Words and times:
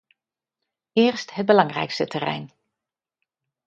Eerst 0.95 1.33
het 1.33 1.45
belangrijkste 1.45 2.07
terrein. 2.07 2.51